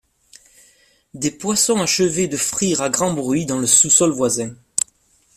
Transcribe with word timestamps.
Des 1.13 1.29
poissons 1.29 1.79
achevaient 1.79 2.27
de 2.27 2.35
frire 2.35 2.81
à 2.81 2.89
grand 2.89 3.13
bruit 3.13 3.45
dans 3.45 3.59
le 3.59 3.67
sous-sol 3.67 4.09
voisin. 4.09 4.55